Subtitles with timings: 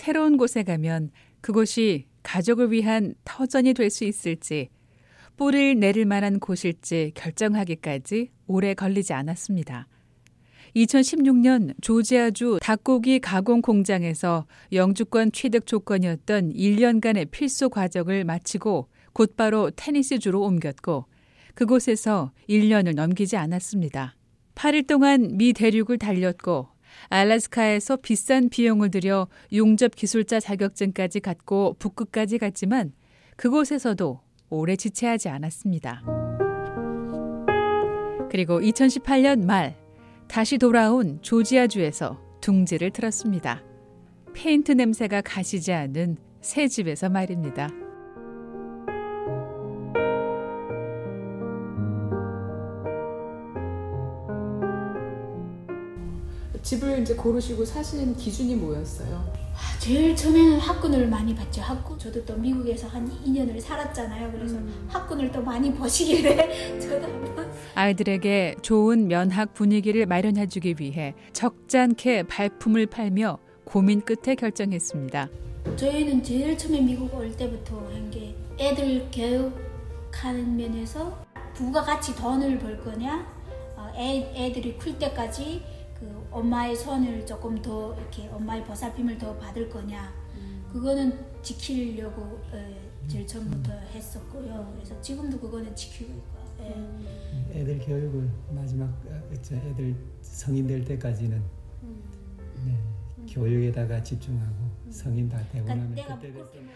[0.00, 1.10] 새로운 곳에 가면
[1.42, 4.70] 그곳이 가족을 위한 터전이 될 수 있을지
[5.36, 9.88] 뿌리를 내릴 만한 곳일지 결정하기까지 오래 걸리지 않았습니다.
[10.74, 21.04] 2016년 조지아주 닭고기 가공 공장에서 영주권 취득 조건이었던 1년간의 필수 과정을 마치고 곧바로 테니스주로 옮겼고
[21.54, 24.16] 그곳에서 1년을 넘기지 않았습니다.
[24.54, 26.69] 8일 동안 미 대륙을 달렸고
[27.08, 32.92] 알래스카에서 비싼 비용을 들여 용접 기술자 자격증까지 갖고 북극까지 갔지만
[33.36, 36.02] 그곳에서도 오래 지체하지 않았습니다.
[38.30, 39.76] 그리고 2018년 말
[40.28, 43.62] 다시 돌아온 조지아주에서 둥지를 틀었습니다.
[44.32, 47.68] 페인트 냄새가 가시지 않은 새 집에서 말입니다.
[56.62, 59.32] 집을 이제 고르시고 사신 기준이 뭐였어요?
[59.54, 61.60] 아, 제일 처음에는 학군을 많이 봤죠.
[61.62, 61.98] 학군.
[61.98, 64.32] 저도 또 미국에서 한 2년을 살았잖아요.
[64.32, 64.86] 그래서 음.
[64.88, 72.86] 학군을 또 많이 보시길래 저도 한번 아이들에게 좋은 면학 분위기를 마련해 주기 위해 적잖게 발품을
[72.86, 75.28] 팔며 고민 끝에 결정했습니다.
[75.76, 81.16] 저희는 제일 처음에 미국 올 때부터 한 게 애들 교육하는 면에서
[81.54, 83.26] 부가 같이 돈을 벌 거냐,
[83.76, 85.62] 어, 애, 애들이 클 때까지
[86.00, 90.64] 그 엄마의 손을 조금 더 이렇게 엄마의 보살핌을 더 받을 거냐 음.
[90.72, 92.40] 그거는 지키려고
[93.06, 94.72] 제일 처음부터 했었고요.
[94.74, 96.56] 그래서 지금도 그거는 지키고 있고요.
[96.60, 96.74] 예.
[96.74, 97.50] 음.
[97.52, 101.42] 애들 교육을 마지막 어, 애들 성인 될 때까지는
[101.82, 102.02] 음.
[102.64, 104.54] 네, 교육에다가 집중하고
[104.90, 106.32] 성인 다 되고 나면 그때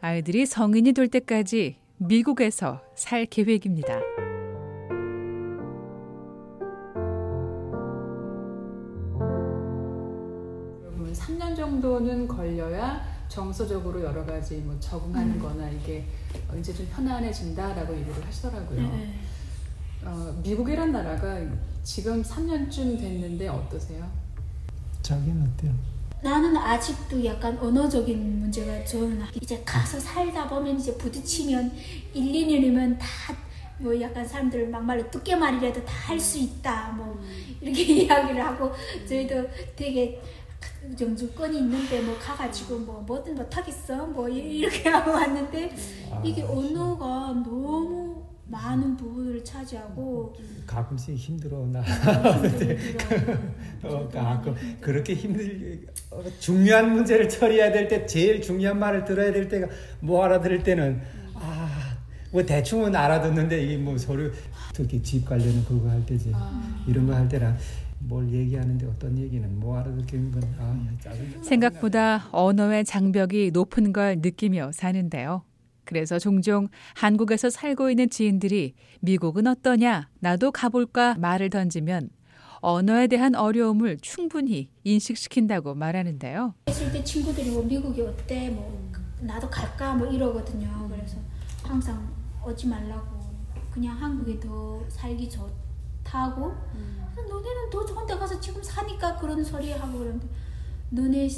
[0.00, 4.00] 아이들이 성인이 될 때까지 미국에서 살 계획입니다.
[11.58, 15.38] 정도는 걸려야 정서적으로 여러 가지 뭐 적응하는 음.
[15.40, 16.04] 거나 이게
[16.58, 18.80] 이제 좀 편안해진다라고 얘기를 하시더라고요.
[18.80, 19.14] 네.
[20.04, 21.36] 어, 미국이란 나라가
[21.82, 24.08] 지금 3년쯤 됐는데 어떠세요?
[25.02, 25.74] 자기는 어때요?
[26.22, 31.72] 나는 아직도 약간 언어적인 문제가 저는 이제 가서 살다 보면 이제 부딪히면
[32.14, 33.36] 1, 2년이면 다
[33.80, 37.16] 뭐 약간 사람들 막말로 뚝깨말이라도 다 할 수 있다 뭐
[37.60, 38.72] 이렇게 이야기를 하고
[39.08, 40.20] 저희도 되게
[40.96, 44.06] 정주권이 있는데 뭐 가가지고 뭐 뭐든 못하겠어.
[44.06, 45.74] 뭐 이렇게 하고 왔는데
[46.10, 50.34] 아, 이게 언어가 너무 많은 부분을 차지하고
[50.66, 51.80] 가끔씩 힘들어 나.
[53.84, 54.54] 어, 가끔.
[54.80, 59.66] 그렇게 힘들 어, 중요한 문제를 처리해야 될 때 제일 중요한 말을 들어야 될 때가
[60.00, 61.02] 뭐 알아들을 때는
[61.34, 64.32] 아뭐 대충은 알아듣는데 이게 뭐 서류
[64.72, 66.32] 특히 집 관련은 그거 할 때지.
[66.34, 66.82] 아.
[66.86, 67.56] 이런 거 할 때랑
[68.00, 71.42] 뭘 얘기하는데 어떤 얘기는 뭐 알아듣기는 건 아, 짜증.
[71.42, 75.42] 생각보다 언어의 장벽이 높은 걸 느끼며 사는데요.
[75.84, 82.10] 그래서 종종 한국에서 살고 있는 지인들이 미국은 어떠냐, 나도 가볼까 말을 던지면
[82.60, 86.54] 언어에 대한 어려움을 충분히 인식시킨다고 말하는데요.
[86.68, 90.88] 있을 때 친구들이 뭐 미국이 어때, 뭐 나도 갈까 뭐 이러거든요.
[90.90, 91.16] 그래서
[91.62, 92.06] 항상
[92.46, 93.18] 오지 말라고
[93.70, 96.48] 그냥 한국에 더 살기 좋다고.
[96.74, 96.97] 음.
[97.22, 100.26] 너네는 더 좋은 데 가서 지금 사니까 그런 소리 하고 그러는데
[100.90, 101.28] 너네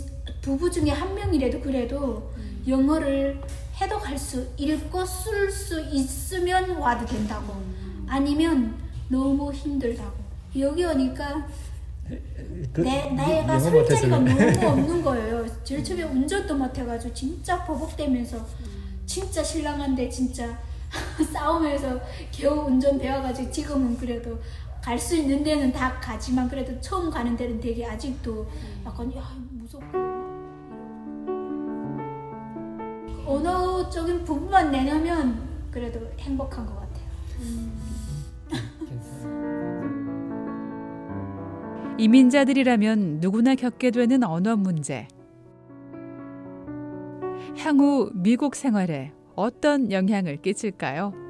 [0.42, 2.64] 부부 중에 한 명이라도 그래도 음.
[2.66, 3.40] 영어를
[3.80, 8.06] 해독할 수 읽고 쓸 수 있으면 와도 된다고 음.
[8.08, 8.74] 아니면
[9.08, 10.12] 너무 힘들다고
[10.58, 11.46] 여기 오니까
[12.72, 18.36] 그, 내, 내가 설 자리가 너무 없는 거예요 제일 처음에 운전도 못 해가지고 진짜 버벅대면서
[18.36, 19.02] 음.
[19.06, 20.58] 진짜 신랑한데 진짜
[21.32, 24.38] 싸우면서 겨우 운전 배워가지고 지금은 그래도
[24.82, 28.46] 갈 수 있는 데는 다 가지만 그래도 처음 가는 데는 되게 아직도
[28.84, 29.98] 약간 야 무섭고
[33.26, 36.90] 언어적인 부분만 내놓으면 그래도 행복한 것 같아요.
[41.98, 45.06] 이민자들이라면 누구나 겪게 되는 언어 문제.
[47.58, 51.29] 향후 미국 생활에 어떤 영향을 끼칠까요?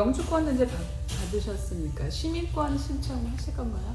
[0.00, 3.94] 영주권은 이제 받, 받으셨으니까 시민권 신청하실 건가요?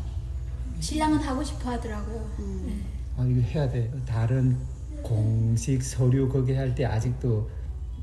[0.79, 2.29] 신랑은 하고 싶어 하더라고요.
[2.37, 2.63] 음.
[2.67, 2.77] 네.
[3.17, 3.91] 아 이거 해야 돼.
[4.05, 4.55] 다른
[5.01, 7.49] 공식 서류 거기 할 때 아직도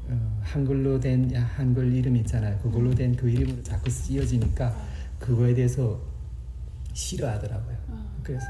[0.08, 2.58] 어, 한글로 된 한글 이름 있잖아요.
[2.58, 2.94] 그걸로 음.
[2.96, 4.74] 된그 이름으로 자꾸 쓰여지니까
[5.20, 6.00] 그거에 대해서
[6.94, 7.76] 싫어하더라고요.
[7.92, 8.04] 아.
[8.24, 8.46] 그래서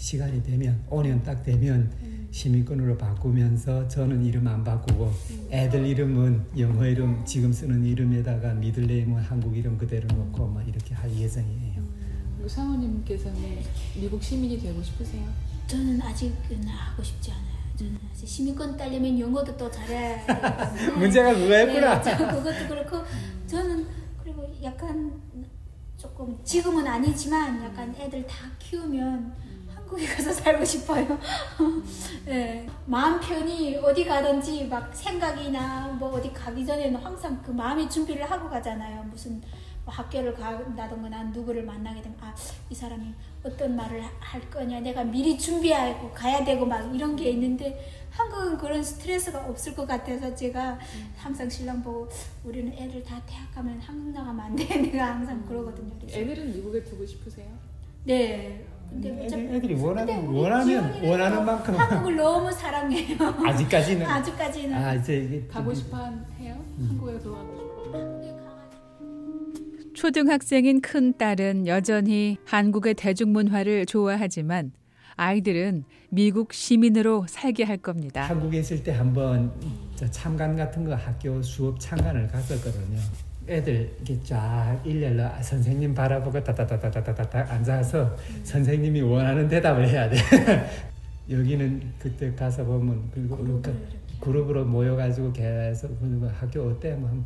[0.00, 2.28] 시간이 되면 5년 딱 되면 음.
[2.30, 5.10] 시민권으로 바꾸면서 저는 이름 안 바꾸고
[5.50, 11.10] 애들 이름은 영어 이름 지금 쓰는 이름에다가 미들네임은 한국 이름 그대로 놓고 뭐 이렇게 할
[11.14, 11.82] 예정이에요.
[12.46, 13.40] 사모님께서는
[13.98, 15.26] 미국 시민이 되고 싶으세요?
[15.66, 17.56] 저는 아직은 하고 싶지 않아요.
[17.76, 20.24] 저는 아직 시민권 따려면 영어도 또 잘해야.
[20.96, 22.02] 문제가 그거였구나.
[22.02, 22.98] 네, 저 그것도 그렇고
[23.46, 23.86] 저는
[24.22, 25.12] 그리고 약간
[25.96, 29.32] 조금 지금은 아니지만 약간 애들 다 키우면
[29.86, 31.18] 한국에 가서 살고 싶어요.
[32.24, 38.28] 네, 마음 편히 어디 가든지 막 생각이나 뭐 어디 가기 전에는 항상 그 마음의 준비를
[38.28, 39.04] 하고 가잖아요.
[39.04, 39.40] 무슨
[39.84, 42.34] 뭐 학교를 간다던가 난 누구를 만나게 되면 아
[42.68, 47.80] 이 사람이 어떤 말을 할 거냐 내가 미리 준비하고 가야 되고 막 이런 게 있는데
[48.10, 50.76] 한국은 그런 스트레스가 없을 것 같아서 제가
[51.16, 52.08] 항상 신랑 보고
[52.42, 54.64] 우리는 애들 다 대학 가면 한국 나가면 안 돼.
[54.82, 55.94] 내가 항상 그러거든요.
[56.00, 56.18] 그래서.
[56.18, 57.46] 애들은 미국에 두고 싶으세요?
[58.06, 58.62] 네.
[59.02, 63.16] 애들, 애들이 원하는 원하는 또 만큼 한국을 너무 사랑해요.
[63.44, 65.98] 아직까지는 아직까지는 아 이제 이게 가고 싶어
[66.38, 66.56] 해요?
[66.88, 68.26] 한국에 돌아가고 싶어.
[69.94, 74.72] 초등학생인 큰 딸은 여전히 한국의 대중문화를 좋아하지만
[75.16, 78.22] 아이들은 미국 시민으로 살게 할 겁니다.
[78.22, 79.52] 한국에 있을 때 한번
[79.96, 83.00] 저 참관 같은 거 학교 수업 참관을 갔었거든요.
[83.48, 90.16] 애들 이렇게 쫙 일렬로 선생님 바라보고 따따따따따따 앉아서 선생님이 원하는 대답을 해야 돼.
[91.30, 93.72] 여기는 그때 가서 보면 그리고 그러니까
[94.20, 96.94] 그룹으로 모여가지고 계속 그 학교 어때?
[96.94, 97.24] 뭐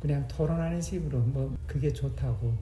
[0.00, 2.52] 그냥 토론하는 식으로 뭐 그게 좋다고.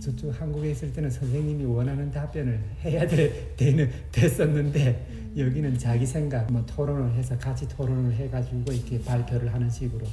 [0.00, 6.64] 저쪽 한국에 있을 때는 선생님이 원하는 답변을 해야 될 때는 됐었는데 여기는 자기 생각 뭐
[6.66, 10.04] 토론을 해서 같이 토론을 해가지고 이렇게 발표를 하는 식으로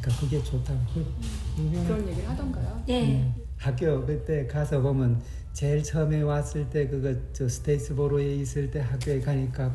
[0.00, 2.82] 그러니까 그게 좋다고 그- 그런 얘기를 하던가요?
[2.86, 3.16] 네.
[3.22, 5.20] 음, 학교 그때 가서 보면
[5.52, 9.74] 제일 처음에 왔을 때 그거 저 스테이스보로에 있을 때 학교에 가니까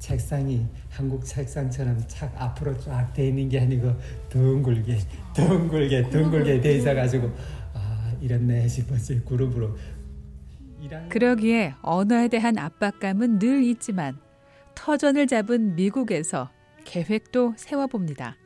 [0.00, 3.94] 책상이 한국 책상처럼 착 앞으로 쫙 돼 있는 게 아니고
[4.30, 4.98] 둥글게
[5.34, 7.30] 둥글게 둥글게 돼 있어 가지고
[7.72, 9.76] 아 이랬네 싶었지 그룹으로
[11.08, 14.18] 그러기에 언어에 대한 압박감은 늘 있지만
[14.74, 16.50] 터전을 잡은 미국에서
[16.84, 18.36] 계획도 세워봅니다.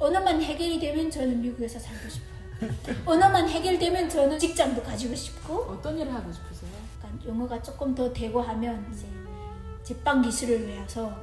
[0.00, 2.30] 언어만 해결이 되면 저는 미국에서 살고 싶어요.
[3.04, 6.70] 언어만 해결되면 저는 직장도 가지고 싶고 어떤 일을 하고 싶으세요?
[6.96, 9.06] 약간 영어가 조금 더 되고 하면 이제
[9.82, 11.14] 제빵 기술을 외워서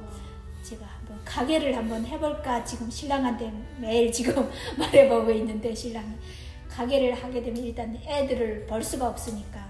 [0.62, 4.48] 제가 한번 가게를 한번 해볼까 지금 신랑한테 매일 지금
[4.78, 6.14] 말해보고 있는데 신랑이
[6.68, 9.67] 가게를 하게 되면 일단 애들을 벌 수가 없으니까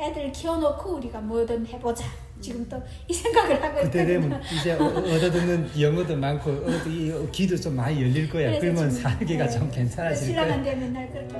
[0.00, 2.04] 애들 키워놓고 우리가 뭐든 해보자.
[2.40, 4.06] 지금 또 이 생각을 하고 그때.
[4.06, 8.58] 되면 이제 어- 얻어듣는 영어도 많고 어디 귀도 좀 많이 열릴 거야.
[8.58, 10.44] 그러면 살기가 네, 좀 괜찮아질 거야.
[10.46, 11.34] 신랑한테 맨날 그렇게.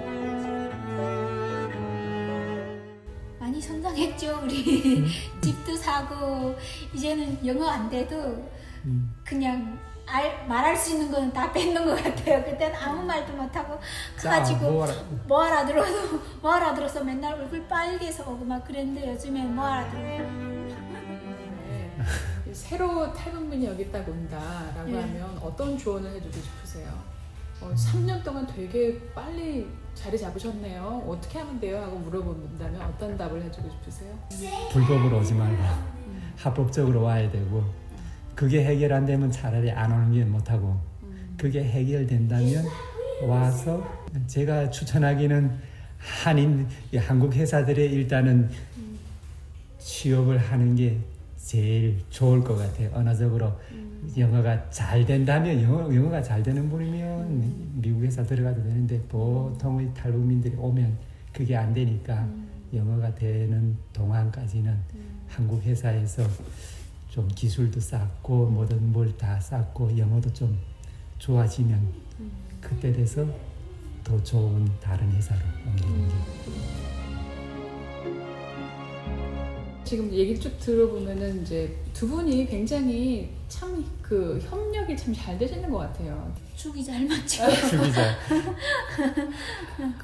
[3.38, 5.06] 많이 성장했죠 우리.
[5.40, 6.54] 집도 사고
[6.94, 8.16] 이제는 영어 안 돼도
[8.84, 9.14] 음.
[9.24, 9.78] 그냥
[10.12, 12.42] 알, 말할 수 있는 거는 다 뺏는 것 같아요.
[12.44, 13.78] 그때는 아무 말도 못하고
[14.20, 19.54] 자, 가지고 뭐 알아- 뭐 알아들어도 뭐 알아들어서 맨날 얼굴 빨개서 오고 막 그랬는데 요즘엔
[19.54, 20.18] 뭐 알아들어요.
[21.68, 21.96] 네.
[22.52, 25.00] 새로 탈북민이 여기 딱 온다라고 네.
[25.00, 26.88] 하면 어떤 조언을 해주고 싶으세요?
[27.60, 31.04] 어, 3년 동안 되게 빨리 자리 잡으셨네요.
[31.06, 31.78] 어떻게 하면 돼요?
[31.82, 34.18] 하고 물어본다면 어떤 답을 해주고 싶으세요?
[34.72, 35.62] 불법으로 오지 말고
[36.38, 37.62] 합법적으로 와야 되고
[38.40, 40.74] 그게 해결 안 되면 차라리 안 오는 게 못하고
[41.36, 42.64] 그게 해결된다면
[43.22, 43.86] 와서
[44.26, 45.50] 제가 추천하기는
[45.98, 48.48] 한인 이 한국 회사들의 일단은
[49.78, 50.96] 취업을 하는 게
[51.36, 52.88] 제일 좋을 것 같아요.
[52.94, 53.52] 언어적으로
[54.16, 60.96] 영어가 잘 된다면 영어, 영어가 잘 되는 분이면 미국 회사 들어가도 되는데 보통의 탈북민들이 오면
[61.30, 62.26] 그게 안 되니까
[62.72, 64.74] 영어가 되는 동안까지는
[65.28, 66.22] 한국 회사에서
[67.10, 70.58] 좀 기술도 쌓고 뭐든 뭘 다 쌓고 영어도 좀
[71.18, 71.92] 좋아지면
[72.60, 73.26] 그때 돼서
[74.04, 76.14] 더 좋은 다른 회사로 옮기는 게
[79.84, 85.78] 지금 얘기 쭉 들어보면은 이제 두 분이 굉장히 참 그 협력이 참 잘 되시는 것
[85.78, 86.34] 같아요.
[86.56, 87.44] 죽이 잘 맞죠.
[87.70, 88.16] 죽이자.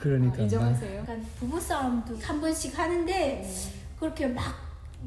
[0.00, 1.04] 그러니까 막 인정하세요?
[1.40, 3.50] 부부 싸움도 한 번씩 하는데
[3.98, 4.44] 그렇게 막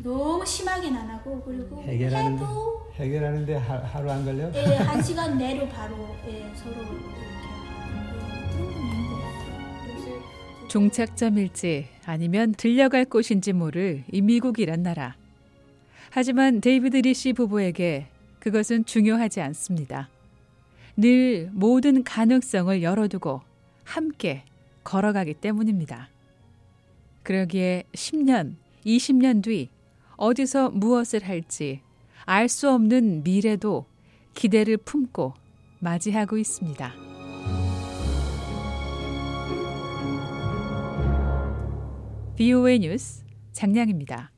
[0.03, 4.51] 너무 심하게는 안 하고 그리고 해결하는데 해도 해결하는데 하, 하루 안 걸려?
[4.53, 7.29] 예, 한 시간 내로 바로 예, 서로 이렇게
[10.69, 15.15] 종착점일지 아니면 들려갈 곳인지 모를 이 미국이란 나라.
[16.11, 18.07] 하지만 데이비드 리씨 부부에게
[18.39, 20.09] 그것은 중요하지 않습니다.
[20.95, 23.41] 늘 모든 가능성을 열어두고
[23.83, 24.43] 함께
[24.83, 26.09] 걸어가기 때문입니다.
[27.23, 29.69] 그러기에 10년, 20년 뒤
[30.19, 31.79] 어디서 무엇을 할지
[32.25, 33.85] 알 수 없는 미래도
[34.33, 35.33] 기대를 품고
[35.79, 36.93] 맞이하고 있습니다.
[42.35, 43.23] VOA 뉴스
[43.53, 44.31] 장량입니다.